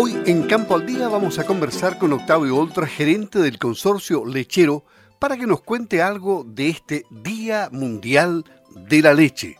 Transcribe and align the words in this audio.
Hoy 0.00 0.16
en 0.26 0.46
Campo 0.46 0.76
al 0.76 0.86
Día 0.86 1.08
vamos 1.08 1.40
a 1.40 1.44
conversar 1.44 1.98
con 1.98 2.12
Octavio 2.12 2.56
Oltra, 2.56 2.86
gerente 2.86 3.40
del 3.40 3.58
consorcio 3.58 4.24
lechero, 4.24 4.84
para 5.18 5.36
que 5.36 5.44
nos 5.44 5.60
cuente 5.60 6.00
algo 6.00 6.44
de 6.46 6.68
este 6.68 7.04
Día 7.10 7.68
Mundial 7.72 8.44
de 8.76 9.02
la 9.02 9.12
Leche. 9.12 9.56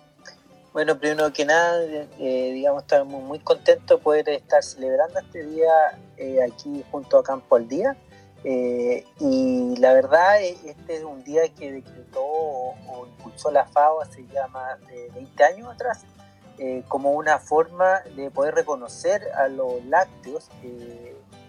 Bueno, 0.73 0.97
primero 0.97 1.33
que 1.33 1.45
nada, 1.45 1.83
eh, 2.21 2.53
digamos, 2.55 2.85
estamos 2.85 3.21
muy 3.21 3.41
contentos 3.41 3.99
de 3.99 4.01
poder 4.01 4.29
estar 4.29 4.63
celebrando 4.63 5.19
este 5.19 5.45
día 5.45 5.73
eh, 6.17 6.39
aquí 6.41 6.85
junto 6.93 7.19
a 7.19 7.25
Campo 7.25 7.57
al 7.57 7.67
Día. 7.67 7.97
Eh, 8.45 9.05
y 9.19 9.75
la 9.79 9.93
verdad, 9.93 10.41
este 10.41 10.99
es 10.99 11.03
un 11.03 11.25
día 11.25 11.49
que 11.49 11.73
decretó 11.73 12.23
o, 12.23 13.09
impulsó 13.09 13.51
la 13.51 13.67
FAO 13.67 14.03
hace 14.03 14.25
ya 14.33 14.47
más 14.47 14.79
de 14.87 15.11
20 15.17 15.43
años 15.43 15.69
atrás, 15.73 16.05
como 16.89 17.13
una 17.13 17.39
forma 17.39 18.01
de 18.17 18.31
poder 18.31 18.55
reconocer 18.55 19.23
a 19.37 19.49
los 19.49 19.85
lácteos 19.85 20.49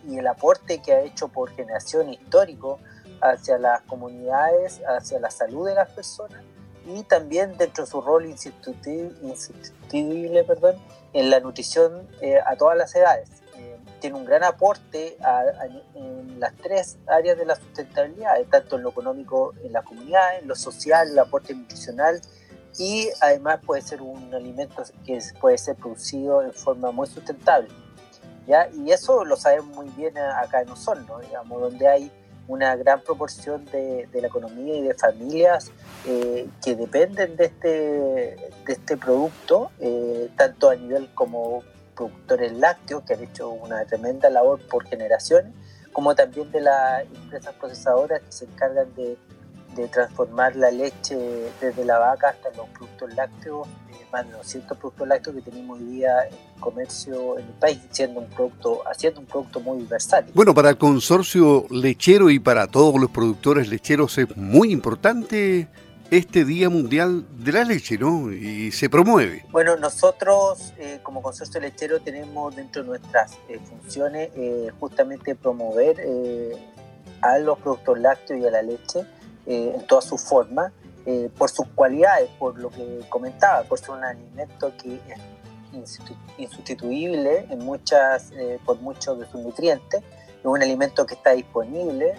y 0.07 0.17
el 0.17 0.27
aporte 0.27 0.81
que 0.81 0.93
ha 0.93 1.01
hecho 1.01 1.27
por 1.27 1.51
generación 1.51 2.09
histórico 2.09 2.79
hacia 3.21 3.57
las 3.57 3.81
comunidades, 3.81 4.81
hacia 4.87 5.19
la 5.19 5.31
salud 5.31 5.67
de 5.67 5.75
las 5.75 5.89
personas 5.89 6.41
y 6.85 7.03
también 7.03 7.57
dentro 7.57 7.85
de 7.85 7.91
su 7.91 8.01
rol 8.01 8.25
insustituible 8.25 10.43
perdón, 10.43 10.75
en 11.13 11.29
la 11.29 11.39
nutrición 11.39 12.07
eh, 12.21 12.39
a 12.45 12.55
todas 12.55 12.77
las 12.77 12.95
edades. 12.95 13.29
Eh, 13.57 13.77
tiene 13.99 14.17
un 14.17 14.25
gran 14.25 14.43
aporte 14.43 15.17
en 15.93 16.39
las 16.39 16.55
tres 16.55 16.97
áreas 17.07 17.37
de 17.37 17.45
la 17.45 17.55
sustentabilidad, 17.55 18.35
tanto 18.49 18.77
en 18.77 18.83
lo 18.83 18.89
económico 18.89 19.53
en 19.63 19.73
la 19.73 19.81
comunidad, 19.81 20.39
en 20.39 20.47
lo 20.47 20.55
social, 20.55 21.09
el 21.09 21.19
aporte 21.19 21.53
nutricional 21.53 22.21
y 22.77 23.09
además 23.21 23.59
puede 23.65 23.81
ser 23.81 24.01
un 24.01 24.33
alimento 24.33 24.83
que 25.05 25.19
puede 25.39 25.57
ser 25.57 25.75
producido 25.75 26.41
en 26.41 26.53
forma 26.53 26.91
muy 26.91 27.07
sustentable. 27.07 27.69
¿ya? 28.47 28.69
Y 28.73 28.91
eso 28.91 29.25
lo 29.25 29.35
sabemos 29.35 29.75
muy 29.75 29.89
bien 29.89 30.17
acá 30.17 30.61
en 30.61 30.69
Osorno, 30.69 31.19
digamos, 31.19 31.61
donde 31.61 31.87
hay 31.87 32.11
una 32.49 32.75
gran 32.75 33.01
proporción 33.01 33.63
de, 33.65 34.09
la 34.11 34.27
economía 34.27 34.75
y 34.75 34.81
de 34.81 34.95
familias 34.95 35.71
eh, 36.05 36.49
que 36.63 36.75
dependen 36.75 37.37
de 37.37 37.45
este, 37.45 37.69
de 37.69 38.73
este 38.73 38.97
producto, 38.97 39.71
eh, 39.79 40.29
tanto 40.35 40.69
a 40.69 40.75
nivel 40.75 41.09
como 41.13 41.63
productores 41.95 42.51
lácteos, 42.53 43.03
que 43.03 43.13
han 43.13 43.23
hecho 43.23 43.49
una 43.49 43.85
tremenda 43.85 44.31
labor 44.31 44.59
por 44.67 44.83
generaciones, 44.87 45.53
como 45.93 46.15
también 46.15 46.51
de 46.51 46.61
las 46.61 47.03
empresas 47.03 47.53
procesadoras 47.53 48.21
que 48.21 48.31
se 48.31 48.45
encargan 48.45 48.95
de 48.95 49.15
de 49.79 49.87
transformar 49.87 50.55
la 50.55 50.71
leche 50.71 51.17
desde 51.61 51.85
la 51.85 51.97
vaca 51.99 52.29
hasta 52.29 52.49
los 52.57 52.67
productos 52.69 53.13
lácteos, 53.13 53.67
eh, 53.67 54.05
más 54.11 54.25
de 54.27 54.33
200 54.33 54.77
productos 54.77 55.07
lácteos 55.07 55.35
que 55.37 55.41
tenemos 55.41 55.79
hoy 55.79 55.85
día 55.85 56.27
en 56.27 56.33
el 56.33 56.61
comercio 56.61 57.39
en 57.39 57.45
el 57.45 57.53
país, 57.53 57.79
siendo 57.91 58.19
un 58.19 58.29
producto, 58.29 58.81
haciendo 58.87 59.21
un 59.21 59.25
producto 59.25 59.59
muy 59.59 59.83
versátil. 59.85 60.31
Bueno, 60.35 60.53
para 60.53 60.71
el 60.71 60.77
consorcio 60.77 61.65
lechero 61.69 62.29
y 62.29 62.39
para 62.39 62.67
todos 62.67 62.99
los 62.99 63.09
productores 63.09 63.69
lecheros 63.69 64.17
es 64.17 64.35
muy 64.35 64.71
importante 64.71 65.67
este 66.11 66.43
Día 66.43 66.69
Mundial 66.69 67.25
de 67.37 67.51
la 67.51 67.63
Leche, 67.63 67.97
¿no? 67.97 68.33
Y 68.33 68.71
se 68.71 68.89
promueve. 68.89 69.45
Bueno, 69.51 69.77
nosotros 69.77 70.73
eh, 70.79 70.99
como 71.03 71.21
consorcio 71.21 71.61
lechero 71.61 71.99
tenemos 71.99 72.55
dentro 72.55 72.81
de 72.81 72.89
nuestras 72.89 73.37
eh, 73.47 73.59
funciones 73.63 74.29
justamente 74.79 75.35
promover 75.35 75.97
a 77.21 77.37
los 77.37 77.59
productos 77.59 77.99
lácteos 77.99 78.39
y 78.39 78.47
a 78.47 78.51
la 78.51 78.61
leche 78.61 79.05
eh, 79.49 79.73
en 79.73 79.81
toda 79.87 80.03
su 80.03 80.15
forma, 80.19 80.71
eh, 81.07 81.31
por 81.35 81.49
sus 81.49 81.65
cualidades, 81.69 82.29
por 82.37 82.59
lo 82.59 82.69
que 82.69 82.99
comentaba, 83.09 83.63
por 83.63 83.79
ser 83.79 83.89
un 83.89 84.03
alimento 84.03 84.71
que 84.77 85.01
es 85.73 85.99
insustituible 86.37 87.47
en 87.49 87.65
muchas, 87.65 88.29
eh, 88.33 88.59
por 88.63 88.79
muchos 88.79 89.17
de 89.17 89.25
sus 89.25 89.41
nutrientes, 89.41 90.03
es 90.03 90.45
un 90.45 90.61
alimento 90.61 91.03
que 91.07 91.15
está 91.15 91.31
disponible 91.31 92.13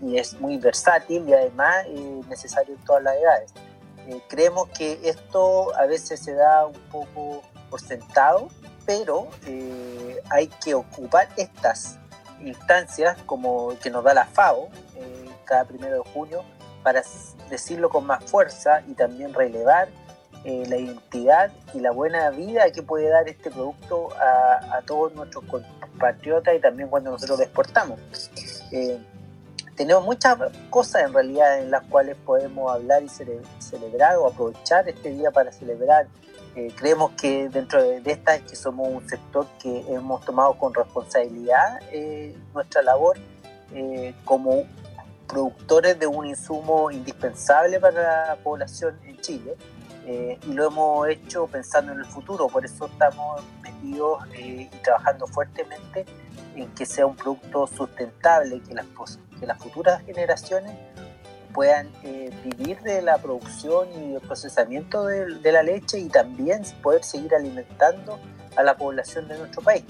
y 0.00 0.16
es 0.16 0.40
muy 0.40 0.56
versátil 0.56 1.28
y 1.28 1.34
además 1.34 1.86
necesario 2.26 2.74
en 2.74 2.84
todas 2.84 3.02
las 3.02 3.16
edades. 3.16 3.52
creemos 4.28 4.70
que 4.70 4.98
esto 5.04 5.76
a 5.76 5.84
veces 5.84 6.20
se 6.20 6.32
da 6.32 6.64
un 6.64 6.80
poco 6.90 7.42
por 7.68 7.82
sentado, 7.82 8.48
pero 8.86 9.28
hay 10.30 10.46
que 10.64 10.74
ocupar 10.74 11.28
estas 11.36 11.98
instancias 12.40 13.18
como 13.26 13.78
que 13.80 13.90
nos 13.90 14.02
da 14.02 14.14
la 14.14 14.24
FAO, 14.24 14.68
cada 15.48 15.64
primero 15.64 16.02
de 16.02 16.10
junio 16.10 16.44
para 16.82 17.02
decirlo 17.50 17.88
con 17.88 18.06
más 18.06 18.24
fuerza 18.24 18.82
y 18.86 18.94
también 18.94 19.34
relevar 19.34 19.88
eh, 20.44 20.64
la 20.68 20.76
identidad 20.76 21.50
y 21.74 21.80
la 21.80 21.90
buena 21.90 22.30
vida 22.30 22.70
que 22.70 22.82
puede 22.82 23.08
dar 23.08 23.28
este 23.28 23.50
producto 23.50 24.08
a, 24.16 24.80
todos 24.86 25.12
nuestros 25.14 25.44
compatriotas 25.44 26.54
y 26.54 26.60
también 26.60 26.88
cuando 26.88 27.10
nosotros 27.10 27.38
lo 27.38 27.44
exportamos. 27.44 27.98
Eh, 28.70 28.98
tenemos 29.74 30.04
muchas 30.04 30.38
cosas 30.70 31.02
en 31.02 31.12
realidad 31.12 31.58
en 31.58 31.70
las 31.70 31.82
cuales 31.84 32.16
podemos 32.24 32.72
hablar 32.72 33.02
y 33.02 33.08
celebrar 33.08 34.16
o 34.16 34.28
aprovechar 34.28 34.88
este 34.88 35.10
día 35.10 35.30
para 35.30 35.52
celebrar. 35.52 36.06
Eh, 36.54 36.72
creemos 36.74 37.12
que 37.12 37.48
dentro 37.48 37.82
de, 37.82 38.00
de 38.00 38.12
estas 38.12 38.40
que 38.42 38.56
somos 38.56 38.88
un 38.88 39.08
sector 39.08 39.46
que 39.60 39.84
hemos 39.88 40.24
tomado 40.24 40.54
con 40.54 40.72
responsabilidad 40.72 41.80
nuestra 42.54 42.82
labor 42.82 43.18
como 44.24 44.64
productores 45.28 45.98
de 45.98 46.06
un 46.06 46.26
insumo 46.26 46.90
indispensable 46.90 47.78
para 47.78 48.28
la 48.28 48.36
población 48.36 48.98
en 49.04 49.20
Chile 49.20 49.56
eh, 50.06 50.38
y 50.48 50.54
lo 50.54 50.68
hemos 50.68 51.06
hecho 51.08 51.46
pensando 51.46 51.92
en 51.92 51.98
el 51.98 52.06
futuro, 52.06 52.48
por 52.48 52.64
eso 52.64 52.86
estamos 52.86 53.42
metidos 53.62 54.24
eh, 54.32 54.70
y 54.72 54.76
trabajando 54.78 55.26
fuertemente 55.26 56.06
en 56.56 56.66
que 56.74 56.86
sea 56.86 57.04
un 57.06 57.14
producto 57.14 57.66
sustentable, 57.66 58.62
que 58.62 58.74
las, 58.74 58.86
que 59.38 59.46
las 59.46 59.58
futuras 59.58 60.02
generaciones 60.06 60.72
puedan 61.52 61.90
eh, 62.04 62.30
vivir 62.42 62.80
de 62.80 63.02
la 63.02 63.18
producción 63.18 63.88
y 63.92 64.14
el 64.14 64.20
procesamiento 64.22 65.04
de, 65.04 65.52
la 65.52 65.62
leche 65.62 65.98
y 65.98 66.08
también 66.08 66.62
poder 66.82 67.04
seguir 67.04 67.34
alimentando 67.34 68.18
a 68.56 68.62
la 68.62 68.78
población 68.78 69.28
de 69.28 69.38
nuestro 69.38 69.60
país. 69.60 69.84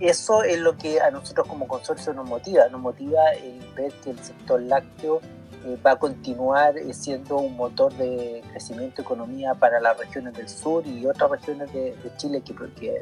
Eso 0.00 0.42
es 0.42 0.58
lo 0.58 0.76
que 0.76 1.00
a 1.00 1.10
nosotros 1.10 1.46
como 1.46 1.68
consorcio 1.68 2.12
nos 2.14 2.28
motiva, 2.28 2.68
nos 2.68 2.80
motiva 2.80 3.32
el 3.34 3.60
ver 3.74 3.92
que 4.02 4.10
el 4.10 4.18
sector 4.18 4.60
lácteo 4.62 5.20
eh, 5.66 5.76
va 5.84 5.92
a 5.92 5.96
continuar 5.96 6.78
eh, 6.78 6.94
siendo 6.94 7.36
un 7.36 7.54
motor 7.54 7.92
de 7.94 8.42
crecimiento 8.50 8.96
de 8.96 9.02
economía 9.02 9.54
para 9.54 9.78
las 9.78 9.98
regiones 9.98 10.32
del 10.32 10.48
sur 10.48 10.86
y 10.86 11.04
otras 11.04 11.30
regiones 11.30 11.70
de, 11.74 11.94
Chile 12.16 12.42
que, 12.42 12.54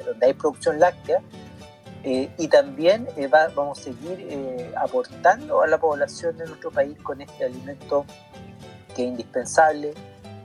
donde 0.04 0.26
hay 0.26 0.34
producción 0.34 0.80
láctea. 0.80 1.20
Eh, 2.02 2.30
y 2.38 2.48
también 2.48 3.08
vamos 3.54 3.80
a 3.80 3.82
seguir 3.82 4.72
aportando 4.76 5.62
a 5.62 5.66
la 5.66 5.78
población 5.78 6.36
de 6.36 6.46
nuestro 6.46 6.70
país 6.70 6.96
con 7.02 7.20
este 7.20 7.44
alimento 7.44 8.04
que 8.94 9.02
es 9.02 9.08
indispensable, 9.08 9.94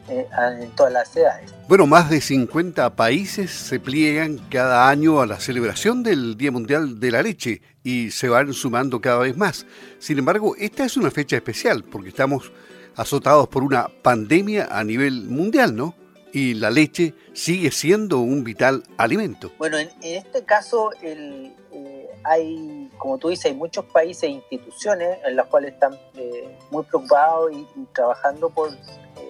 eh, 0.09 0.27
en 0.59 0.71
todas 0.71 0.91
las 0.91 1.15
edades. 1.15 1.53
Bueno, 1.67 1.87
más 1.87 2.09
de 2.09 2.21
50 2.21 2.95
países 2.95 3.51
se 3.51 3.79
pliegan 3.79 4.37
cada 4.49 4.89
año 4.89 5.21
a 5.21 5.25
la 5.25 5.39
celebración 5.39 6.03
del 6.03 6.37
Día 6.37 6.51
Mundial 6.51 6.99
de 6.99 7.11
la 7.11 7.21
Leche 7.21 7.61
y 7.83 8.11
se 8.11 8.29
van 8.29 8.53
sumando 8.53 8.99
cada 9.01 9.19
vez 9.19 9.37
más. 9.37 9.65
Sin 9.99 10.19
embargo, 10.19 10.55
esta 10.57 10.85
es 10.85 10.97
una 10.97 11.11
fecha 11.11 11.35
especial 11.35 11.83
porque 11.83 12.09
estamos 12.09 12.51
azotados 12.95 13.47
por 13.47 13.63
una 13.63 13.87
pandemia 14.01 14.67
a 14.71 14.83
nivel 14.83 15.23
mundial, 15.23 15.75
¿no? 15.75 15.95
Y 16.31 16.55
la 16.55 16.71
leche 16.71 17.13
sigue 17.33 17.69
siendo 17.69 18.19
un 18.19 18.43
vital 18.43 18.83
alimento. 18.97 19.51
Bueno, 19.59 19.77
en, 19.77 19.89
este 20.01 20.43
caso 20.43 20.91
el, 21.01 21.53
eh, 21.71 22.09
hay, 22.23 22.89
como 22.97 23.19
tú 23.19 23.29
dices, 23.29 23.45
hay 23.45 23.53
muchos 23.53 23.85
países 23.85 24.23
e 24.23 24.27
instituciones 24.29 25.19
en 25.25 25.35
las 25.35 25.45
cuales 25.47 25.73
están 25.73 25.93
eh, 26.15 26.57
muy 26.71 26.83
preocupados 26.85 27.51
y 27.53 27.67
trabajando 27.93 28.49
por 28.49 28.71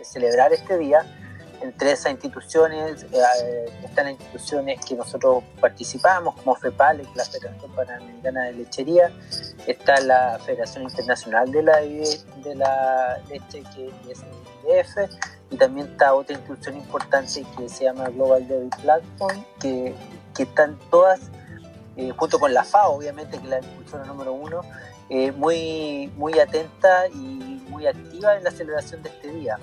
celebrar 0.04 0.54
este 0.54 0.78
día. 0.78 1.06
Entre 1.62 1.94
esas 1.94 2.12
instituciones 2.12 3.04
eh, 3.14 3.66
están 3.86 4.10
instituciones 4.10 4.84
que 4.86 4.96
nosotros 4.96 5.44
participamos, 5.62 6.36
como 6.36 6.56
FEPAL, 6.56 7.08
la 7.16 7.24
Federación 7.24 7.72
Panamericana 7.72 8.46
de 8.46 8.54
Lechería, 8.54 9.10
está 9.66 10.02
la 10.02 10.40
Federación 10.46 10.84
Internacional 10.84 11.50
de 11.50 11.64
la, 11.64 11.78
de 11.78 12.56
la 12.56 13.18
Leche, 13.30 13.64
que 13.74 13.94
es 14.12 14.20
el 14.20 14.78
IDF, 14.78 15.10
y 15.52 15.56
también 15.56 15.88
está 15.88 16.14
otra 16.14 16.36
institución 16.36 16.76
importante 16.76 17.46
que 17.58 17.70
se 17.70 17.86
llama 17.86 18.10
Global 18.10 18.46
Dairy 18.46 18.70
Platform, 18.82 19.46
que, 19.62 19.96
que 20.36 20.44
están 20.44 20.78
todas, 20.92 21.22
eh, 21.96 22.12
junto 22.18 22.40
con 22.40 22.54
la 22.54 22.66
FAO, 22.66 22.96
obviamente, 22.96 23.38
que 23.38 23.44
es 23.44 23.50
la 23.50 23.60
institución 23.60 24.06
número 24.06 24.34
uno, 24.34 24.62
eh, 25.10 25.32
muy, 25.32 26.12
muy 26.18 26.38
atenta 26.40 27.08
y 27.08 27.62
muy 27.70 27.88
activa 27.88 28.36
en 28.36 28.44
la 28.44 28.52
celebración 28.52 29.02
de 29.02 29.10
este 29.10 29.32
día 29.32 29.58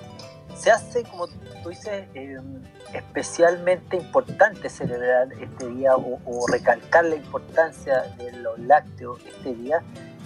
se 0.61 0.69
hace, 0.69 1.03
como 1.03 1.27
tú 1.27 1.69
dices, 1.69 2.05
em, 2.13 2.61
especialmente 2.93 3.97
importante 3.97 4.69
celebrar 4.69 5.29
este 5.41 5.67
día 5.69 5.95
o, 5.95 6.45
recalcar 6.47 7.05
la 7.05 7.15
importancia 7.15 8.03
de 8.17 8.31
los 8.33 8.59
lácteos 8.59 9.19
este 9.25 9.55
día. 9.55 9.81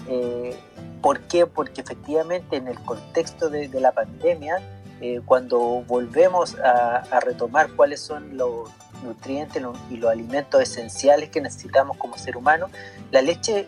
Eh, 0.09 0.57
¿Por 1.01 1.21
qué? 1.21 1.45
Porque 1.45 1.81
efectivamente 1.81 2.57
en 2.57 2.67
el 2.67 2.77
contexto 2.81 3.49
de, 3.49 3.69
la 3.79 3.93
pandemia, 3.93 4.57
eh, 4.99 5.21
cuando 5.25 5.59
volvemos 5.87 6.55
a, 6.55 7.19
retomar 7.21 7.69
cuáles 7.71 8.01
son 8.01 8.35
los 8.35 8.69
nutrientes 9.03 9.63
y 9.89 9.97
los 9.97 10.11
alimentos 10.11 10.61
esenciales 10.61 11.29
que 11.29 11.39
necesitamos 11.39 11.95
como 11.95 12.17
ser 12.17 12.35
humano, 12.35 12.67
la 13.11 13.21
leche 13.21 13.67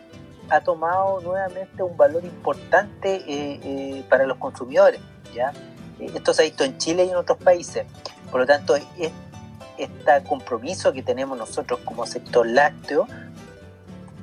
ha 0.50 0.60
tomado 0.60 1.20
nuevamente 1.22 1.82
un 1.82 1.96
valor 1.96 2.24
importante 2.24 3.22
eh, 3.26 4.04
para 4.10 4.26
los 4.26 4.36
consumidores. 4.36 5.00
¿ya? 5.34 5.52
Esto 6.00 6.32
se 6.32 6.42
ha 6.42 6.44
visto 6.44 6.64
en 6.64 6.78
Chile 6.78 7.04
y 7.04 7.10
en 7.10 7.16
otros 7.16 7.38
países. 7.38 7.86
Por 8.30 8.40
lo 8.40 8.46
tanto, 8.46 8.76
este 8.76 10.24
compromiso 10.28 10.92
que 10.92 11.02
tenemos 11.02 11.38
nosotros 11.38 11.80
como 11.84 12.06
sector 12.06 12.46
lácteo 12.46 13.06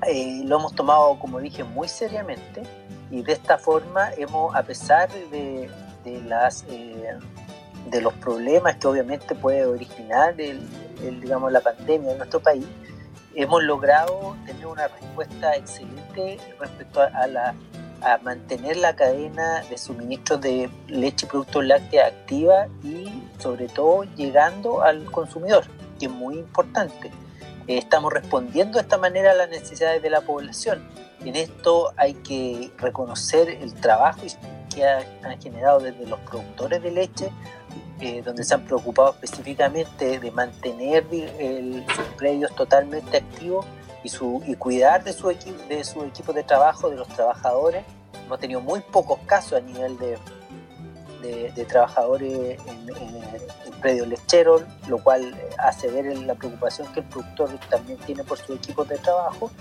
eh, 0.08 0.42
lo 0.46 0.60
hemos 0.60 0.76
tomado, 0.76 1.18
como 1.20 1.40
dije, 1.40 1.64
muy 1.64 1.88
seriamente 1.88 2.64
y 3.10 3.22
de 3.24 3.34
esta 3.34 3.58
forma 3.58 4.12
hemos, 4.18 4.56
a 4.56 4.64
pesar 4.64 5.10
de, 5.32 5.70
de 6.04 8.02
los 8.02 8.14
problemas 8.16 8.76
que 8.76 8.88
obviamente 8.88 9.36
puede 9.36 9.66
originar 9.66 10.40
el, 10.40 10.60
digamos, 11.22 11.52
la 11.52 11.62
pandemia 11.62 12.12
en 12.12 12.18
nuestro 12.18 12.40
país, 12.40 12.66
hemos 13.36 13.64
logrado 13.64 14.36
tener 14.46 14.66
una 14.66 14.88
respuesta 14.88 15.56
excelente 15.56 16.38
respecto 16.60 17.02
a, 17.02 17.28
la, 17.28 17.56
a 18.06 18.20
mantener 18.20 18.78
la 18.78 18.96
cadena 18.96 19.62
de 19.70 19.78
suministro 19.78 20.38
de 20.38 20.70
leche 20.88 21.26
y 21.26 21.30
productos 21.30 21.66
lácteos 21.66 22.06
activa 22.06 22.68
y 22.84 23.24
sobre 23.40 23.68
todo 23.68 24.04
llegando 24.16 24.82
al 24.84 25.06
consumidor, 25.06 25.66
que 26.00 26.06
es 26.06 26.12
muy 26.12 26.36
importante. 26.36 27.08
Eh, 27.68 27.78
estamos 27.78 28.14
respondiendo 28.14 28.78
de 28.78 28.84
esta 28.84 28.98
manera 28.98 29.32
a 29.32 29.36
las 29.36 29.50
necesidades 29.50 30.02
de 30.02 30.10
la 30.10 30.22
población. 30.22 30.88
En 31.26 31.36
esto 31.36 31.92
hay 31.98 32.14
que 32.14 32.72
reconocer 32.78 33.50
el 33.50 33.74
trabajo 33.74 34.22
que 34.74 34.86
han 34.86 35.42
generado 35.42 35.80
desde 35.80 36.06
los 36.06 36.20
productores 36.20 36.84
de 36.84 36.92
leche 36.92 37.32
eh, 38.02 38.22
donde 38.22 38.44
se 38.44 38.54
han 38.54 38.66
preocupado 38.66 39.12
específicamente 39.22 40.20
de 40.20 40.32
mantener 40.32 41.06
el, 41.12 41.86
sus 41.96 42.06
predios 42.18 42.54
totalmente 42.54 43.18
activos 43.18 43.66
y, 44.04 44.10
su, 44.10 44.44
y 44.46 44.56
cuidar 44.56 45.02
de 45.06 45.14
su, 45.14 45.34
de 45.70 45.84
su 45.86 46.04
equipo 46.04 46.34
de 46.34 46.44
trabajo, 46.44 46.90
de 46.90 46.98
los 46.98 47.08
trabajadores. 47.08 47.86
Hemos 48.26 48.40
tenido 48.40 48.62
muy 48.62 48.80
pocos 48.82 49.20
casos 49.26 49.54
a 49.54 49.62
nivel 49.62 49.98
de, 49.98 50.18
de, 51.22 51.66
trabajadores 51.66 52.60
en, 52.68 52.90
en, 52.90 53.26
predios 53.82 54.08
lecheros, 54.08 54.64
lo 54.88 54.98
cual 55.00 55.36
hace 55.60 55.90
ver 55.90 56.18
la 56.20 56.34
preocupación 56.34 56.92
que 56.94 57.02
el 57.02 57.06
productor 57.06 57.50
también 57.70 58.00
tiene 58.00 58.24
por 58.24 58.38
su 58.38 58.54
equipo 58.54 58.84
de 58.86 58.98
trabajo 58.98 59.52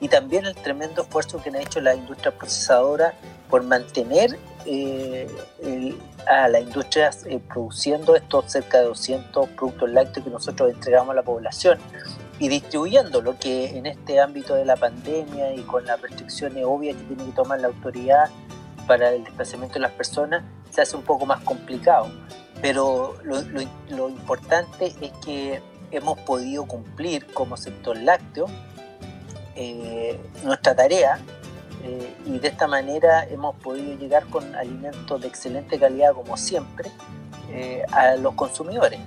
y 0.00 0.08
también 0.08 0.46
el 0.46 0.54
tremendo 0.54 1.02
esfuerzo 1.02 1.40
que 1.42 1.50
han 1.50 1.56
hecho 1.56 1.80
la 1.80 1.94
industria 1.94 2.32
procesadora 2.36 3.14
por 3.48 3.62
mantener 3.62 4.38
eh, 4.64 5.28
a 6.26 6.48
la 6.48 6.60
industria 6.60 7.10
eh, 7.26 7.40
produciendo 7.48 8.14
estos 8.14 8.50
cerca 8.52 8.78
de 8.78 8.84
200 8.84 9.48
productos 9.50 9.90
lácteos 9.90 10.24
que 10.24 10.30
nosotros 10.30 10.70
entregamos 10.70 11.10
a 11.10 11.14
la 11.14 11.22
población 11.22 11.78
y 12.38 12.48
distribuyendo 12.48 13.20
lo 13.20 13.38
que 13.38 13.76
en 13.76 13.86
este 13.86 14.20
ámbito 14.20 14.54
de 14.54 14.64
la 14.64 14.76
pandemia 14.76 15.54
y 15.54 15.62
con 15.62 15.84
las 15.84 16.00
restricciones 16.00 16.64
obvias 16.64 16.96
que 16.96 17.02
tiene 17.04 17.24
que 17.26 17.32
tomar 17.32 17.60
la 17.60 17.68
autoridad 17.68 18.30
para 18.86 19.10
el 19.10 19.24
desplazamiento 19.24 19.74
de 19.74 19.80
las 19.80 19.92
personas 19.92 20.44
se 20.70 20.82
hace 20.82 20.96
un 20.96 21.02
poco 21.02 21.26
más 21.26 21.40
complicado. 21.40 22.08
Pero 22.60 23.16
lo, 23.22 24.08
importante 24.08 24.94
es 25.00 25.12
que 25.24 25.60
hemos 25.90 26.18
podido 26.20 26.66
cumplir 26.66 27.26
como 27.26 27.56
sector 27.56 27.96
lácteo 27.96 28.46
eh, 29.54 30.20
nuestra 30.44 30.74
tarea 30.74 31.18
eh, 31.84 32.14
y 32.26 32.38
de 32.38 32.48
esta 32.48 32.66
manera 32.66 33.24
hemos 33.24 33.56
podido 33.56 33.96
llegar 33.96 34.26
con 34.26 34.54
alimentos 34.54 35.20
de 35.20 35.28
excelente 35.28 35.78
calidad 35.78 36.12
como 36.12 36.36
siempre 36.36 36.90
eh, 37.50 37.84
a 37.92 38.16
los 38.16 38.34
consumidores. 38.34 39.00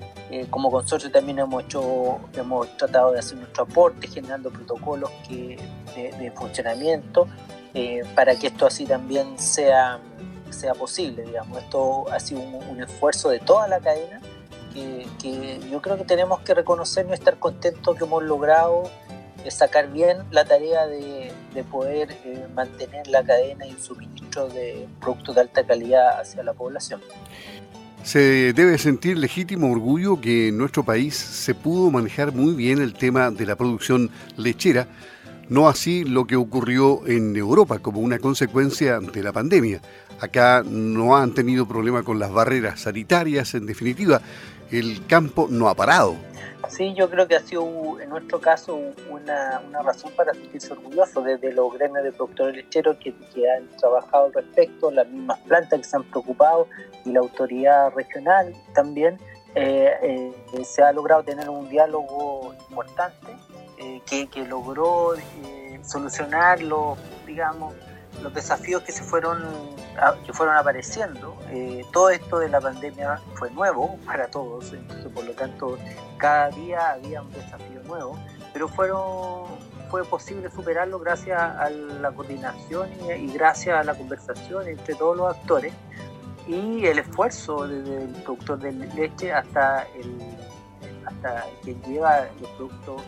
como 0.50 0.72
consorcio 0.72 1.12
también 1.12 1.40
hemos 1.40 1.64
hecho, 1.64 2.20
hemos 2.34 2.78
tratado 2.78 3.12
de 3.12 3.20
hacer 3.20 3.38
nuestro 3.38 3.64
aporte 3.64 4.08
generando 4.08 4.50
protocolos 4.50 5.12
de, 5.30 6.32
funcionamiento 6.36 7.28
para 8.16 8.36
que 8.36 8.48
esto 8.48 8.66
así 8.66 8.86
también 8.86 9.38
sea, 9.38 10.00
sea 10.50 10.74
posible. 10.74 11.24
Digamos. 11.24 11.58
Esto 11.58 12.10
ha 12.12 12.20
sido 12.20 12.42
un, 12.42 12.82
esfuerzo 12.82 13.30
de 13.30 13.40
toda 13.40 13.68
la 13.68 13.80
cadena 13.80 14.22
que, 14.74 15.60
yo 15.70 15.82
creo 15.82 15.98
que 15.98 16.06
tenemos 16.06 16.40
que 16.42 16.54
reconocer 16.54 17.06
y 17.10 17.14
estar 17.14 17.38
contentos 17.38 17.98
que 17.98 18.04
hemos 18.06 18.24
logrado 18.24 18.84
sacar 19.50 19.92
bien 19.92 20.20
la 20.30 20.46
tarea 20.46 20.86
de, 20.86 21.34
poder 21.72 22.12
eh, 22.26 22.48
mantener 22.54 23.08
la 23.08 23.24
cadena 23.24 23.66
y 23.66 23.72
el 23.72 23.82
suministro 23.82 24.48
de 24.48 24.88
productos 25.00 25.36
de 25.36 25.42
alta 25.42 25.66
calidad 25.66 26.20
hacia 26.20 26.44
la 26.44 26.54
población. 26.54 27.02
Se 28.04 28.52
debe 28.54 28.78
sentir 28.78 29.18
legítimo 29.18 29.72
orgullo 29.72 30.20
que 30.20 30.50
en 30.50 30.58
nuestro 30.58 30.84
país 30.84 31.16
se 31.16 31.54
pudo 31.54 31.92
manejar 31.92 32.34
muy 32.34 32.54
bien 32.56 32.82
el 32.82 32.94
tema 32.94 33.30
de 33.32 33.46
la 33.46 33.56
producción 33.56 34.10
lechera, 34.38 34.88
no 35.50 35.70
así 35.70 36.04
lo 36.04 36.26
que 36.26 36.36
ocurrió 36.36 37.06
en 37.08 37.36
Europa 37.36 37.80
como 37.80 38.00
una 38.00 38.20
consecuencia 38.20 39.00
de 39.00 39.24
la 39.24 39.32
pandemia. 39.32 39.82
Acá 40.20 40.64
no 40.66 41.16
han 41.16 41.34
tenido 41.34 41.68
problema 41.68 42.04
con 42.04 42.20
las 42.20 42.32
barreras 42.32 42.82
sanitarias, 42.82 43.54
en 43.54 43.66
definitiva, 43.66 44.22
el 44.72 45.06
campo 45.06 45.48
no 45.50 45.70
ha 45.70 45.76
parado. 45.76 46.16
Sí, 46.72 46.94
yo 46.94 47.10
creo 47.10 47.28
que 47.28 47.36
ha 47.36 47.42
sido 47.42 48.00
en 48.00 48.10
nuestro 48.10 48.40
caso 48.40 48.80
una, 49.10 49.62
una 49.68 49.82
razón 49.82 50.14
para 50.16 50.34
sentirse 50.34 50.72
orgulloso 50.72 51.22
desde 51.22 51.52
los 51.52 51.74
gremios 51.74 52.02
de 52.06 52.14
productores 52.14 52.56
lecheros 52.56 52.96
que, 52.96 53.14
que, 53.34 53.52
han 53.52 53.68
trabajado 53.78 54.28
al 54.28 54.34
respecto, 54.34 54.90
las 54.90 55.06
mismas 55.10 55.38
plantas 55.40 55.80
que 55.80 55.84
se 55.84 55.98
han 55.98 56.04
preocupado 56.06 56.68
y 57.04 57.12
la 57.12 57.20
autoridad 57.20 57.92
regional 57.94 58.56
también. 58.74 59.18
Eh, 59.54 60.32
eh, 60.54 60.64
se 60.64 60.82
ha 60.82 60.94
logrado 60.94 61.24
tener 61.24 61.50
un 61.50 61.68
diálogo 61.68 62.56
importante 62.70 63.36
eh, 63.78 64.02
que, 64.10 64.28
que, 64.28 64.46
logró 64.46 65.16
solucionar 65.84 66.62
los, 66.62 66.98
digamos, 67.28 67.74
los 68.22 68.34
desafíos 68.34 68.84
que 68.84 68.92
se 68.92 69.04
fueron 69.04 69.40
que 70.26 70.34
fueron 70.34 70.56
apareciendo. 70.56 71.38
Eh, 71.50 71.86
todo 71.92 72.10
esto 72.10 72.40
de 72.40 72.50
la 72.50 72.60
pandemia 72.60 73.22
fue 73.36 73.52
nuevo 73.52 73.98
para 74.06 74.28
todos, 74.28 74.74
entonces 74.74 75.12
por 75.12 75.26
lo 75.26 75.34
tanto 75.34 75.78
cada 76.18 76.50
día 76.50 76.92
había 76.92 77.22
un 77.22 77.32
desafío 77.32 77.84
nuevo, 77.86 78.18
pero 78.54 78.68
fueron, 78.68 79.48
fue 79.90 80.04
posible 80.06 80.50
superarlo 80.50 81.00
gracias 81.00 81.40
a 81.40 81.70
la 81.70 82.12
coordinación 82.12 82.90
y, 83.18 83.32
gracias 83.34 83.80
a 83.80 83.84
la 83.84 83.96
conversación 83.96 84.68
entre 84.68 84.96
todos 84.96 85.18
los 85.18 85.36
actores 85.36 85.74
y 86.48 86.86
el 86.86 87.00
esfuerzo 87.00 87.68
desde 87.68 88.04
el 88.04 88.10
productor 88.24 88.60
de 88.60 88.72
leche 88.72 89.32
hasta 89.32 89.84
el 89.96 90.18
hasta 91.06 91.46
quien 91.64 91.82
lleva 91.84 92.28
los 92.40 92.50
productos 92.52 93.02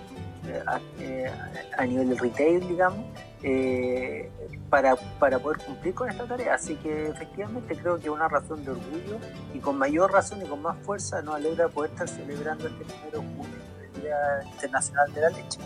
eh, 0.48 0.63
eh, 1.00 1.32
a, 1.77 1.86
nivel 1.86 2.10
del 2.10 2.18
retail, 2.18 2.68
digamos, 2.68 3.06
eh, 3.44 4.30
para, 4.70 4.96
para, 4.96 5.38
poder 5.40 5.60
cumplir 5.60 5.94
con 5.94 6.10
esta 6.10 6.26
tarea. 6.26 6.56
Así 6.56 6.76
que 6.76 7.08
efectivamente 7.08 7.76
creo 7.76 8.00
que 8.00 8.06
es 8.06 8.10
una 8.10 8.28
razón 8.28 8.64
de 8.64 8.72
orgullo 8.72 9.20
y 9.54 9.60
con 9.60 9.78
mayor 9.78 10.12
razón 10.12 10.42
y 10.42 10.46
con 10.46 10.62
más 10.62 10.78
fuerza 10.84 11.22
nos 11.22 11.36
alegra 11.36 11.68
poder 11.68 11.92
estar 11.92 12.08
celebrando 12.08 12.68
este 12.68 12.86
primero 12.86 13.20
junio, 13.20 13.58
el 13.96 14.02
Día 14.02 14.16
Internacional 14.54 15.14
de 15.14 15.22
la 15.22 15.30
Leche 15.30 15.60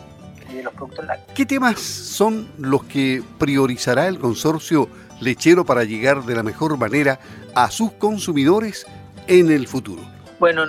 y 0.49 0.55
de 0.55 0.63
los 0.63 0.73
productos 0.73 1.05
lácteos. 1.05 1.35
¿Qué 1.35 1.45
temas 1.45 1.79
son 1.79 2.49
los 2.57 2.83
que 2.83 3.23
priorizará 3.37 4.07
el 4.07 4.19
consorcio 4.19 4.89
lechero 5.21 5.65
para 5.65 5.83
llegar 5.83 6.23
de 6.23 6.35
la 6.35 6.43
mejor 6.43 6.77
manera 6.77 7.19
a 7.55 7.69
sus 7.69 7.91
consumidores 7.93 8.85
en 9.27 9.51
el 9.51 9.67
futuro? 9.67 10.01
Bueno, 10.39 10.65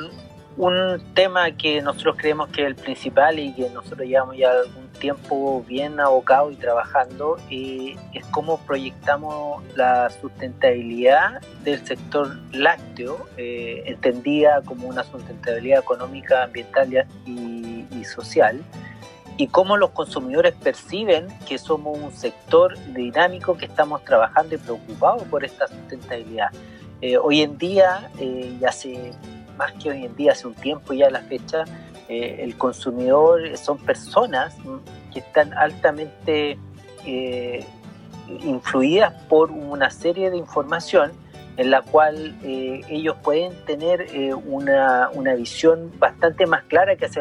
un 0.59 1.00
tema 1.15 1.53
que 1.53 1.81
nosotros 1.81 2.17
creemos 2.19 2.49
que 2.49 2.62
es 2.62 2.67
el 2.67 2.75
principal 2.75 3.38
y 3.38 3.53
que 3.53 3.71
nosotros 3.71 4.09
llevamos 4.09 4.37
ya 4.37 4.50
algún 4.50 4.88
tiempo 4.99 5.65
bien 5.67 6.00
abocado 6.00 6.50
y 6.50 6.57
trabajando 6.57 7.37
eh, 7.49 7.95
es 8.12 8.27
cómo 8.27 8.59
proyectamos 8.67 9.62
la 9.77 10.11
sustentabilidad 10.11 11.41
del 11.62 11.87
sector 11.87 12.37
lácteo, 12.53 13.29
eh, 13.37 13.85
entendida 13.87 14.61
como 14.62 14.88
una 14.88 15.05
sustentabilidad 15.05 15.79
económica, 15.79 16.43
ambiental 16.43 17.07
y, 17.25 18.05
social, 18.05 18.65
y 19.37 19.47
cómo 19.49 19.77
los 19.77 19.91
consumidores 19.91 20.55
perciben 20.55 21.29
que 21.47 21.59
somos 21.59 21.99
un 21.99 22.12
sector 22.12 22.77
dinámico 22.95 23.57
que 23.57 23.67
estamos 23.67 24.03
trabajando 24.05 24.57
y 24.57 24.59
preocupados 24.59 25.23
por 25.25 25.45
esta 25.45 25.69
sustentabilidad. 25.69 26.50
Eh, 27.00 27.17
hoy 27.17 27.43
en 27.43 27.59
día, 27.59 28.11
ya 28.61 28.73
se 28.73 29.12
más 29.59 29.73
que 29.73 29.91
hoy 29.91 30.05
en 30.07 30.17
día, 30.17 30.33
hace 30.33 30.47
un 30.47 30.55
tiempo 30.55 30.95
ya 30.95 31.09
a 31.09 31.11
la 31.11 31.21
fecha, 31.21 31.65
eh, 32.09 32.38
el 32.41 32.57
consumidor 32.57 33.57
son 33.59 33.77
personas 33.79 34.57
que 35.12 35.19
están 35.19 35.53
altamente 35.53 36.59
eh, 37.05 37.67
influidas 38.41 39.12
por 39.25 39.50
una 39.50 39.91
serie 39.91 40.31
de 40.31 40.38
información 40.38 41.12
en 41.59 41.71
la 41.71 41.83
cual 41.83 42.38
eh, 42.45 42.81
ellos 42.88 43.17
pueden 43.23 43.53
tener 43.67 44.07
una, 44.47 45.11
una, 45.12 45.35
visión 45.35 45.93
bastante 45.99 46.47
más 46.47 46.62
clara 46.65 46.95
que 46.97 47.07
hace 47.07 47.21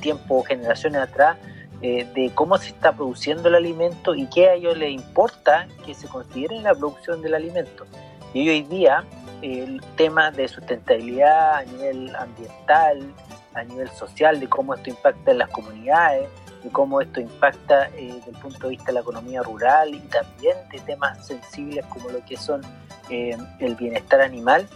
tiempo, 0.00 0.42
generaciones 0.42 1.00
atrás, 1.00 1.38
de 1.80 2.32
cómo 2.34 2.58
se 2.58 2.70
está 2.70 2.92
produciendo 2.92 3.48
el 3.48 3.54
alimento 3.54 4.14
y 4.14 4.26
qué 4.26 4.48
a 4.48 4.54
ellos 4.54 4.76
les 4.76 4.90
importa 4.90 5.68
que 5.84 5.94
se 5.94 6.08
considere 6.08 6.60
la 6.60 6.74
producción 6.74 7.22
del 7.22 7.34
alimento. 7.34 7.86
Y 8.34 8.48
hoy 8.48 8.62
día 8.62 9.04
el 9.42 9.80
tema 9.96 10.30
de 10.30 10.48
sustentabilidad 10.48 11.56
a 11.56 11.64
nivel 11.64 12.14
ambiental, 12.16 13.14
a 13.54 13.64
nivel 13.64 13.88
social, 13.90 14.38
de 14.40 14.48
cómo 14.48 14.74
esto 14.74 14.90
impacta 14.90 15.30
en 15.30 15.38
las 15.38 15.48
comunidades, 15.50 16.28
de 16.62 16.70
cómo 16.70 17.00
esto 17.00 17.20
impacta 17.20 17.88
eh, 17.96 18.12
desde 18.14 18.30
el 18.30 18.36
punto 18.38 18.66
de 18.66 18.70
vista 18.70 18.86
de 18.86 18.92
la 18.94 19.00
economía 19.00 19.42
rural 19.42 19.94
y 19.94 20.00
también 20.00 20.56
de 20.70 20.78
temas 20.80 21.26
sensibles 21.26 21.84
como 21.86 22.10
lo 22.10 22.24
que 22.24 22.36
son 22.36 22.62
eh, 23.10 23.36
el 23.60 23.74
bienestar 23.76 24.20
animal, 24.20 24.66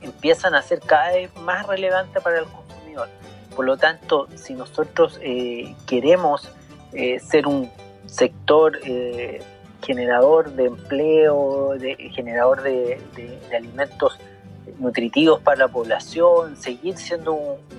empiezan 0.00 0.54
a 0.54 0.62
ser 0.62 0.80
cada 0.80 1.12
vez 1.12 1.34
más 1.36 1.66
relevantes 1.66 2.22
para 2.22 2.38
el 2.38 2.46
consumidor. 2.46 3.08
Por 3.54 3.64
lo 3.64 3.76
tanto, 3.76 4.28
si 4.36 4.54
nosotros 4.54 5.18
eh, 5.22 5.74
queremos 5.86 6.48
ser 7.20 7.46
un 7.46 7.70
sector 8.06 8.78
generador 9.88 10.52
de 10.52 10.66
empleo, 10.66 11.74
de, 11.78 11.96
generador 12.14 12.62
de, 12.62 13.00
alimentos 13.56 14.18
nutritivos 14.78 15.40
para 15.40 15.60
la 15.60 15.68
población, 15.68 16.56
seguir 16.56 16.98
siendo 16.98 17.32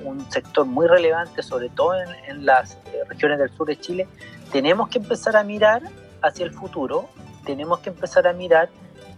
un, 0.04 0.32
sector 0.32 0.66
muy 0.66 0.88
relevante, 0.88 1.44
sobre 1.44 1.70
todo 1.70 1.94
en, 2.28 2.48
las 2.48 2.74
eh, 2.74 3.04
regiones 3.08 3.38
del 3.38 3.52
sur 3.52 3.68
de 3.68 3.80
Chile, 3.80 4.08
tenemos 4.52 4.90
que 4.90 4.98
empezar 4.98 5.38
a 5.38 5.44
mirar 5.44 5.84
hacia 6.24 6.46
el 6.48 6.52
futuro, 6.52 7.08
tenemos 7.46 7.80
que 7.82 7.90
empezar 7.92 8.28
a 8.28 8.34
mirar 8.34 8.70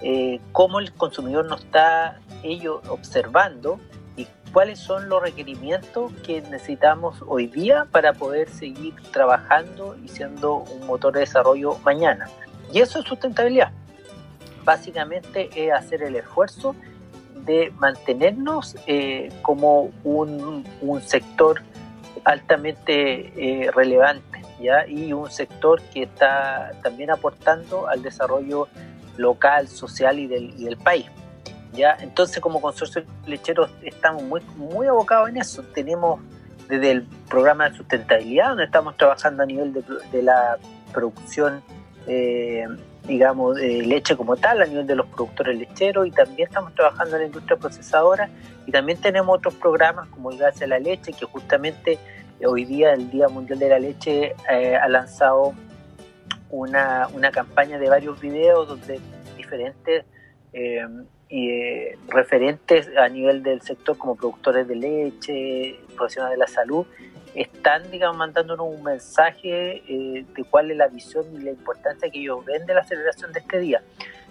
eh, 0.02 0.42
cómo 0.52 0.80
el 0.80 0.92
consumidor 0.94 1.46
nos 1.46 1.62
está 1.62 2.20
ello 2.44 2.82
observando 2.90 3.80
y 4.18 4.28
cuáles 4.52 4.80
son 4.80 5.08
los 5.08 5.22
requerimientos 5.22 6.12
que 6.26 6.42
necesitamos 6.42 7.24
hoy 7.26 7.48
día 7.48 7.88
para 7.90 8.12
poder 8.12 8.50
seguir 8.50 8.96
trabajando 9.14 9.96
y 10.04 10.10
siendo 10.10 10.56
un 10.56 10.86
motor 10.88 11.14
de 11.14 11.22
desarrollo 11.22 11.78
mañana. 11.86 12.28
Y 12.72 12.80
eso 12.80 13.00
es 13.00 13.06
sustentabilidad. 13.06 13.72
Básicamente 14.64 15.50
es 15.56 15.72
hacer 15.72 16.04
el 16.04 16.16
esfuerzo 16.16 16.76
de 17.46 17.72
mantenernos 17.78 18.76
eh, 18.86 19.32
como 19.42 19.92
un, 20.04 20.64
sector 21.02 21.62
altamente 22.24 23.32
eh, 23.36 23.72
relevante 23.72 24.42
¿ya? 24.62 24.88
y 24.88 25.12
un 25.12 25.32
sector 25.32 25.82
que 25.94 26.04
está 26.04 26.72
también 26.84 27.10
aportando 27.10 27.88
al 27.88 28.04
desarrollo 28.04 28.68
local, 29.18 29.68
social 29.68 30.20
y 30.20 30.28
del, 30.28 30.78
país. 30.78 31.08
¿ya? 31.74 31.98
Entonces 32.00 32.40
como 32.40 32.62
consorcio 32.62 33.04
lechero 33.26 33.68
estamos 33.82 34.24
muy, 34.24 34.42
muy 34.56 34.88
abocados 34.88 35.30
en 35.30 35.38
eso. 35.38 35.64
Tenemos 35.74 36.20
desde 36.68 36.92
el 36.92 37.04
programa 37.30 37.70
de 37.70 37.78
sustentabilidad, 37.78 38.50
donde 38.50 38.66
estamos 38.66 38.96
trabajando 38.98 39.44
a 39.44 39.46
nivel 39.46 39.74
de, 39.74 40.22
la 40.24 40.58
producción 40.94 41.62
eh, 42.08 42.66
digamos, 43.08 43.56
de 43.56 43.82
leche 43.84 44.16
como 44.16 44.36
tal 44.36 44.62
a 44.62 44.66
nivel 44.66 44.86
de 44.86 44.96
los 44.96 45.08
productores 45.08 45.58
lecheros 45.58 46.08
y 46.08 46.12
también 46.12 46.48
estamos 46.48 46.74
trabajando 46.76 47.16
en 47.16 47.22
la 47.22 47.28
industria 47.28 47.58
procesadora 47.58 48.30
y 48.66 48.72
también 48.72 49.00
tenemos 49.00 49.38
otros 49.38 49.56
programas 49.56 50.08
como 50.10 50.32
el 50.32 50.38
gas 50.38 50.60
de 50.60 50.68
la 50.68 50.80
leche 50.80 51.14
que 51.14 51.26
justamente 51.26 51.98
hoy 52.46 52.66
día, 52.66 52.94
el 52.94 53.10
Día 53.10 53.28
Mundial 53.28 53.60
de 53.60 53.70
la 53.70 53.80
Leche, 53.80 54.36
eh, 54.50 54.76
ha 54.76 54.88
lanzado 54.88 55.54
una, 56.50 57.08
una, 57.14 57.32
campaña 57.32 57.78
de 57.78 57.90
varios 57.90 58.20
videos 58.20 58.68
donde 58.68 59.00
diferentes 59.38 60.06
eh, 60.54 60.86
eh, 61.30 61.98
referentes 62.08 62.90
a 62.98 63.08
nivel 63.08 63.42
del 63.42 63.62
sector 63.62 63.98
como 63.98 64.16
productores 64.16 64.68
de 64.68 64.76
leche, 64.76 65.80
profesionales 65.96 66.38
de 66.38 66.40
la 66.40 66.48
salud, 66.48 66.86
están, 67.36 67.90
digamos, 67.92 68.18
mandándonos 68.18 68.68
un 68.68 68.84
mensaje 68.84 69.84
eh, 69.88 70.26
de 70.36 70.44
cuál 70.46 70.72
es 70.72 70.78
la 70.78 70.88
visión 70.88 71.26
y 71.34 71.44
la 71.44 71.52
importancia 71.52 72.10
que 72.10 72.20
ellos 72.20 72.44
ven 72.46 72.66
de 72.66 72.74
la 72.74 72.84
celebración 72.84 73.32
de 73.32 73.40
este 73.40 73.60
día. 73.60 73.82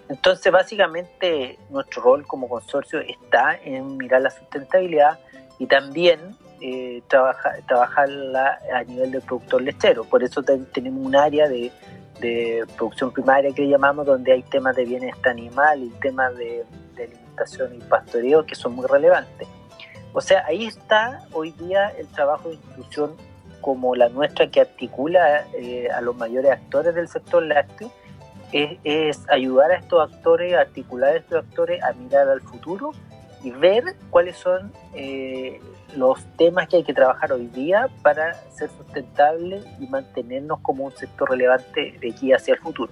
Entonces, 0.09 0.51
básicamente, 0.51 1.57
nuestro 1.69 2.01
rol 2.01 2.27
como 2.27 2.49
consorcio 2.49 2.99
está 2.99 3.57
en 3.63 3.97
mirar 3.97 4.21
la 4.21 4.29
sustentabilidad 4.29 5.19
y 5.57 5.67
también 5.67 6.19
eh, 6.59 7.01
trabajar, 7.07 7.61
trabajarla 7.67 8.59
a 8.73 8.83
nivel 8.83 9.11
de 9.11 9.21
productor 9.21 9.61
lechero. 9.61 10.03
Por 10.03 10.23
eso 10.23 10.43
tenemos 10.43 11.05
un 11.05 11.15
área 11.15 11.47
de, 11.47 11.71
de, 12.19 12.65
producción 12.77 13.11
primaria 13.11 13.53
que 13.53 13.67
llamamos, 13.67 14.05
donde 14.05 14.33
hay 14.33 14.43
temas 14.43 14.75
de 14.75 14.85
bienestar 14.85 15.31
animal 15.31 15.81
y 15.81 15.89
temas 16.01 16.35
de 16.35 16.65
alimentación 16.97 17.75
y 17.75 17.79
pastoreo 17.79 18.45
que 18.45 18.55
son 18.55 18.75
muy 18.75 18.85
relevantes. 18.87 19.47
O 20.13 20.21
sea, 20.21 20.45
ahí 20.45 20.65
está 20.65 21.25
hoy 21.31 21.51
día 21.51 21.89
el 21.97 22.07
trabajo 22.07 22.49
de 22.49 22.55
institución 22.55 23.15
como 23.61 23.95
la 23.95 24.09
nuestra 24.09 24.47
que 24.47 24.59
articula 24.59 25.45
eh, 25.53 25.87
a 25.89 26.01
los 26.01 26.15
mayores 26.15 26.51
actores 26.51 26.95
del 26.95 27.07
sector 27.07 27.43
lácteo, 27.43 27.91
es, 28.51 29.29
ayudar 29.29 29.71
a 29.71 29.77
estos 29.77 30.11
actores, 30.11 30.53
articular 30.55 31.13
a 31.13 31.17
estos 31.17 31.45
actores 31.45 31.81
a 31.83 31.93
mirar 31.93 32.27
al 32.27 32.41
futuro 32.41 32.91
y 33.43 33.51
ver 33.51 33.95
cuáles 34.09 34.35
son 34.35 34.73
eh, 34.93 35.61
los 35.95 36.23
temas 36.37 36.67
que 36.67 36.77
hay 36.77 36.83
que 36.83 36.93
trabajar 36.93 37.31
hoy 37.31 37.47
día 37.47 37.87
para 38.01 38.33
ser 38.51 38.69
sustentables 38.69 39.65
y 39.79 39.87
mantenernos 39.87 40.59
como 40.59 40.85
un 40.85 40.91
sector 40.91 41.29
relevante 41.29 41.97
de 41.99 42.11
aquí 42.11 42.33
hacia 42.33 42.55
el 42.55 42.59
futuro. 42.59 42.91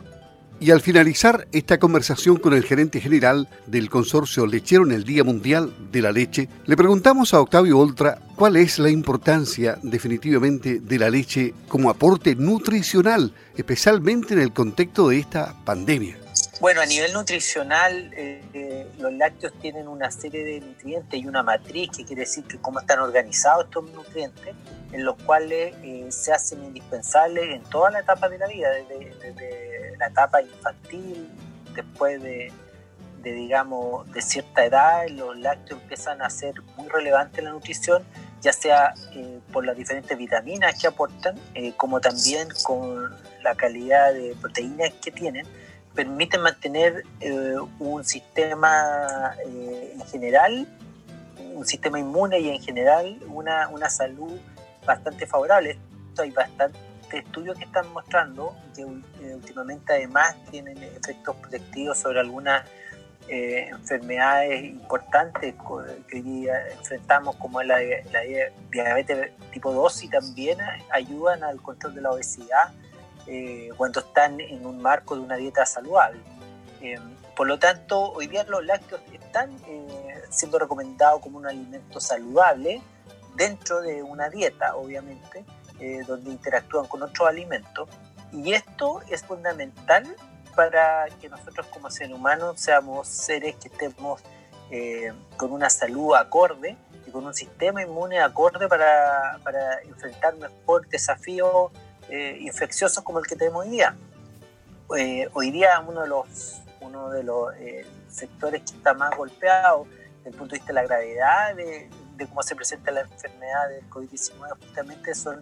Y 0.62 0.72
al 0.72 0.82
finalizar 0.82 1.48
esta 1.54 1.80
conversación 1.80 2.36
con 2.38 2.54
el 2.54 2.66
gerente 2.66 3.00
general 3.00 3.48
del 3.66 3.90
consorcio 3.90 4.46
lechero 4.46 4.86
en 4.86 4.92
el 4.92 5.06
Día 5.06 5.24
Mundial 5.24 5.74
de 5.90 6.02
la 6.02 6.12
Leche, 6.12 6.50
le 6.66 6.76
preguntamos 6.76 7.34
a 7.34 7.40
Octavio 7.40 7.80
Oltra 7.80 8.20
cuál 8.36 8.58
es 8.58 8.78
la 8.78 8.90
importancia 8.90 9.80
definitivamente 9.84 10.82
de 10.82 11.00
la 11.00 11.10
leche 11.10 11.54
como 11.70 11.90
aporte 11.90 12.36
nutricional, 12.36 13.34
especialmente 13.56 14.34
en 14.34 14.42
el 14.42 14.52
contexto 14.52 15.08
de 15.08 15.20
esta 15.20 15.56
pandemia. 15.64 16.18
Bueno, 16.60 16.82
a 16.82 16.86
nivel 16.86 17.14
nutricional, 17.14 18.12
eh, 18.14 18.44
eh, 18.54 18.86
los 18.98 19.14
lácteos 19.14 19.54
tienen 19.62 19.88
una 19.88 20.12
serie 20.12 20.44
de 20.44 20.60
nutrientes 20.60 21.18
y 21.18 21.26
una 21.26 21.42
matriz, 21.42 21.90
que 21.96 22.04
quiere 22.04 22.24
decir 22.24 22.44
que 22.44 22.58
cómo 22.58 22.82
están 22.82 23.00
organizados 23.00 23.64
estos 23.64 23.90
nutrientes, 23.92 24.54
en 24.92 25.06
los 25.06 25.16
cuales 25.24 25.74
eh, 25.84 26.08
se 26.10 26.34
hacen 26.34 26.62
indispensables 26.66 27.56
en 27.56 27.64
toda 27.64 27.92
la 27.92 28.02
etapa 28.02 28.28
de 28.28 28.40
la 28.40 28.48
vida, 28.48 28.72
desde, 28.72 29.96
la 29.98 30.08
etapa 30.08 30.42
infantil, 30.42 31.30
después 31.74 32.22
de, 32.22 32.52
digamos, 33.24 34.12
de 34.12 34.22
cierta 34.22 34.66
edad, 34.66 35.08
los 35.08 35.38
lácteos 35.38 35.82
empiezan 35.82 36.22
a 36.22 36.30
ser 36.30 36.56
muy 36.76 36.90
relevantes 36.90 37.40
en 37.40 37.46
la 37.46 37.52
nutrición, 37.52 38.04
ya 38.42 38.52
sea 38.52 38.94
por 39.54 39.66
las 39.66 39.78
diferentes 39.78 40.18
vitaminas 40.18 40.78
que 40.78 40.88
aportan, 40.88 41.40
como 41.78 42.02
también 42.02 42.50
con 42.64 43.16
la 43.44 43.56
calidad 43.56 44.14
de 44.14 44.36
proteínas 44.42 44.92
que 45.02 45.12
tienen 45.12 45.46
permiten 46.00 46.42
mantener 46.42 47.04
eh, 47.20 47.56
un 47.78 48.06
sistema 48.06 49.36
eh, 49.46 49.92
en 49.96 50.08
general, 50.08 50.66
un 51.54 51.66
sistema 51.66 52.00
inmune 52.00 52.40
y 52.40 52.50
en 52.52 52.62
general 52.62 53.20
una, 53.28 53.68
una 53.68 53.90
salud 53.90 54.40
bastante 54.86 55.28
favorable. 55.28 55.78
hay 56.18 56.32
bastantes 56.32 56.80
estudios 57.12 57.58
que 57.58 57.66
están 57.66 57.92
mostrando 57.92 58.56
que 58.74 58.84
eh, 58.84 59.36
últimamente 59.36 59.92
además 59.92 60.38
tienen 60.50 60.82
efectos 60.82 61.36
protectivos 61.36 61.98
sobre 61.98 62.22
algunas 62.22 62.64
enfermedades 63.28 64.64
importantes 64.64 65.54
que 66.08 66.16
hoy 66.16 66.48
enfrentamos 66.80 67.36
como 67.36 67.62
la, 67.62 67.78
la 67.80 68.22
diabetes 68.72 69.34
tipo 69.52 69.72
2 69.72 70.04
y 70.04 70.08
también 70.08 70.58
ayudan 70.92 71.44
al 71.44 71.62
control 71.62 71.94
de 71.94 72.02
la 72.02 72.12
obesidad 72.12 72.72
eh, 73.32 73.70
cuando 73.78 74.00
están 74.00 74.40
en 74.40 74.66
un 74.66 74.82
marco 74.82 75.16
de 75.16 75.22
una 75.22 75.36
dieta 75.36 75.64
saludable. 75.64 76.20
Eh, 76.82 76.98
por 77.36 77.46
lo 77.46 77.60
tanto, 77.60 78.12
hoy 78.14 78.26
día 78.26 78.44
los 78.46 78.66
lácteos 78.66 79.02
están 79.14 79.56
eh, 79.68 80.24
siendo 80.32 80.58
recomendados 80.58 81.22
como 81.22 81.38
un 81.38 81.46
alimento 81.46 82.00
saludable 82.00 82.82
dentro 83.36 83.82
de 83.82 84.02
una 84.02 84.32
dieta, 84.32 84.76
obviamente, 84.76 85.46
donde 86.08 86.32
interactúan 86.32 86.88
con 86.88 87.04
otros 87.04 87.30
alimentos. 87.30 87.88
Y 88.34 88.52
esto 88.52 89.02
es 89.08 89.24
fundamental 89.24 90.04
para 90.56 91.06
que 91.22 91.30
nosotros 91.30 91.68
como 91.68 91.90
seres 91.92 92.14
humanos 92.14 92.60
seamos 92.60 93.08
seres 93.08 93.56
que 93.58 93.70
estemos 93.70 94.22
con 95.38 95.54
una 95.54 95.70
salud 95.70 96.16
acorde 96.16 96.76
y 97.08 97.12
con 97.12 97.26
un 97.26 97.34
sistema 97.34 97.82
inmune 97.82 98.20
acorde 98.20 98.68
para, 98.68 99.40
para 99.44 99.82
enfrentar 99.84 100.36
mejor 100.36 100.86
desafíos 100.90 101.72
eh, 102.10 102.38
infecciosos 102.40 103.04
como 103.04 103.20
el 103.20 103.28
que 103.28 103.36
tenemos 103.36 103.66
hoy 103.66 103.72
día. 103.72 103.96
Eh, 104.98 105.30
hoy 105.34 105.52
día 105.52 105.80
uno 105.88 106.02
de 106.02 106.08
los, 106.08 106.62
uno 106.82 107.10
de 107.10 107.24
los 107.24 107.54
eh, 107.56 107.86
sectores 108.08 108.64
que 108.64 108.78
está 108.78 108.94
más 108.94 109.16
golpeado 109.16 109.86
desde 110.18 110.30
el 110.32 110.36
punto 110.36 110.54
de 110.54 110.60
vista 110.60 110.68
de 110.68 110.74
la 110.74 110.84
gravedad 110.84 111.56
de, 111.56 111.90
cómo 112.28 112.44
se 112.44 112.56
presenta 112.56 112.92
la 112.92 113.02
enfermedad 113.02 113.70
del 113.70 113.90
COVID-19 113.90 114.50
justamente 114.60 115.16
son 115.16 115.42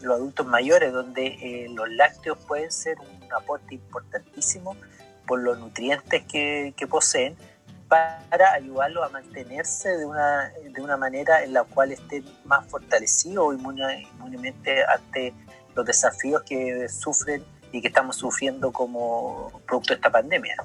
los 0.00 0.16
adultos 0.16 0.46
mayores, 0.46 0.92
donde 0.94 1.66
los 1.74 1.86
lácteos 1.90 2.38
pueden 2.46 2.72
ser 2.72 2.98
un 3.00 3.32
aporte 3.34 3.74
importantísimo 3.74 4.76
por 5.26 5.40
los 5.40 5.58
nutrientes 5.58 6.24
que, 6.24 6.72
que 6.74 6.86
poseen 6.86 7.36
para 7.92 8.54
ayudarlos 8.54 9.04
a 9.04 9.10
mantenerse 9.10 9.98
de 9.98 10.06
una, 10.06 10.48
de 10.48 10.80
una 10.80 10.96
manera 10.96 11.42
en 11.42 11.52
la 11.52 11.64
cual 11.64 11.92
estén 11.92 12.24
más 12.44 12.66
fortalecidos 12.66 13.54
inmunemente 13.54 14.82
ante 14.84 15.34
los 15.74 15.86
desafíos 15.86 16.42
que 16.42 16.88
sufren 16.88 17.44
y 17.72 17.80
que 17.80 17.88
estamos 17.88 18.16
sufriendo 18.16 18.72
como 18.72 19.62
producto 19.66 19.94
de 19.94 19.96
esta 19.96 20.10
pandemia. 20.10 20.56